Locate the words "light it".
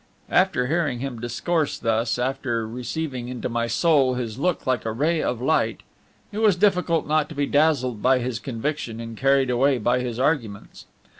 5.43-6.39